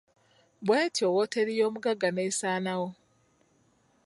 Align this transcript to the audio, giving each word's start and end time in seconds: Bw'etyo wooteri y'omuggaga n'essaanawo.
Bw'etyo 0.65 1.05
wooteri 1.15 1.53
y'omuggaga 1.59 2.09
n'essaanawo. 2.11 2.87